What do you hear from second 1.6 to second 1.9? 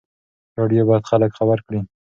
کړي.